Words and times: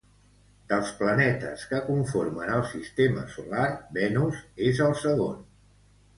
Dels 0.69 0.93
planetes 1.01 1.65
que 1.73 1.81
conformen 1.89 2.55
el 2.55 2.65
sistema 2.71 3.27
solar, 3.35 3.67
Venus 4.01 4.43
és 4.73 4.83
el 4.89 4.99
segon. 5.05 5.39